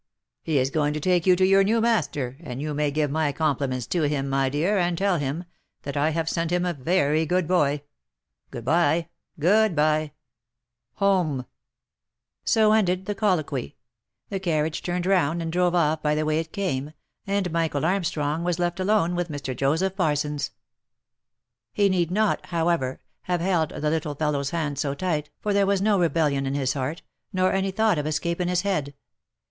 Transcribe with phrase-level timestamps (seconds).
[0.41, 3.31] "He is going to take you to your new master, and you may give my
[3.31, 5.43] compliments to him, my dear, and tell him,
[5.83, 7.83] that I have sent him a very good boy.
[8.49, 9.09] Good bye!—
[9.39, 10.13] Good bye!—
[10.93, 11.45] Home!"
[12.53, 13.75] So ended the colloquy;
[14.29, 16.93] the carriage turned round and drove off by the way it came,
[17.27, 19.55] and Michael Armstrong was left alone with Mr.
[19.55, 20.49] Joseph Parsons.
[21.73, 25.79] He need not, however, have held the little fellow's hand so tight, for there was
[25.79, 28.95] no rebellion in his heart, nor any thought of escape in his head.